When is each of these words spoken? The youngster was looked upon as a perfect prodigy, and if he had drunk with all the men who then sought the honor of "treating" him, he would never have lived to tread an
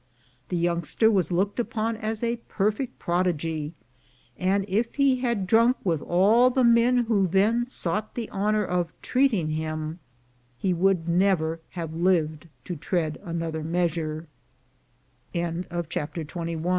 The 0.49 0.57
youngster 0.57 1.11
was 1.11 1.31
looked 1.31 1.59
upon 1.59 1.95
as 1.95 2.23
a 2.23 2.37
perfect 2.49 2.97
prodigy, 2.97 3.75
and 4.35 4.65
if 4.67 4.95
he 4.95 5.17
had 5.17 5.45
drunk 5.45 5.77
with 5.83 6.01
all 6.01 6.49
the 6.49 6.63
men 6.63 7.05
who 7.05 7.27
then 7.27 7.67
sought 7.67 8.15
the 8.15 8.27
honor 8.31 8.65
of 8.65 8.99
"treating" 9.03 9.49
him, 9.51 9.99
he 10.57 10.73
would 10.73 11.07
never 11.07 11.59
have 11.77 11.93
lived 11.93 12.47
to 12.65 12.75
tread 12.75 13.19
an 13.23 14.25